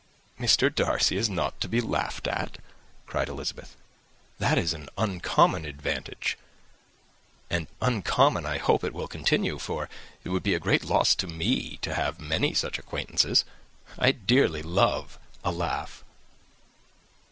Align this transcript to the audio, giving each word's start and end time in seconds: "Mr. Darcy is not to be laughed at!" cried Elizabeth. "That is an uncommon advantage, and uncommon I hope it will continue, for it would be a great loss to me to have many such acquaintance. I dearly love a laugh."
"Mr. 0.39 0.73
Darcy 0.73 1.15
is 1.15 1.29
not 1.29 1.61
to 1.61 1.67
be 1.69 1.79
laughed 1.79 2.25
at!" 2.27 2.57
cried 3.05 3.29
Elizabeth. 3.29 3.75
"That 4.39 4.57
is 4.57 4.73
an 4.73 4.89
uncommon 4.97 5.63
advantage, 5.63 6.39
and 7.51 7.67
uncommon 7.81 8.43
I 8.43 8.57
hope 8.57 8.83
it 8.83 8.95
will 8.95 9.07
continue, 9.07 9.59
for 9.59 9.89
it 10.23 10.29
would 10.29 10.41
be 10.41 10.55
a 10.55 10.59
great 10.59 10.83
loss 10.85 11.13
to 11.13 11.27
me 11.27 11.77
to 11.83 11.93
have 11.93 12.19
many 12.19 12.55
such 12.55 12.79
acquaintance. 12.79 13.45
I 13.99 14.11
dearly 14.13 14.63
love 14.63 15.19
a 15.43 15.51
laugh." 15.51 16.03